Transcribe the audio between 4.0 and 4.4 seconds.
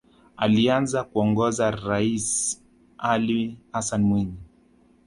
Mwinyi